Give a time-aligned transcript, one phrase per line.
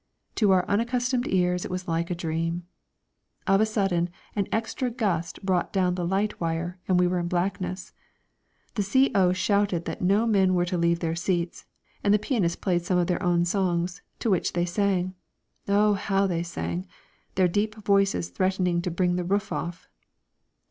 [0.33, 2.63] To our unaccustomed ears it was like a dream.
[3.45, 7.27] Of a sudden, an extra gust brought down the light wire and we were in
[7.27, 7.93] blackness.
[8.73, 9.31] The C.O.
[9.33, 11.67] shouted that no men were to leave their seats,
[12.03, 15.13] and the pianist played some of their own songs, to which they sang.
[15.67, 16.87] Oh, how they sang,
[17.35, 19.87] their deep voices threatening to bring the roof off!